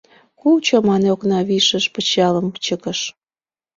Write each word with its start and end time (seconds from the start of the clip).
—Кучо!— 0.39 0.77
мане, 0.87 1.07
окна 1.15 1.39
вишыш 1.49 1.85
пычалым 1.93 2.47
чыкыш. 2.65 2.99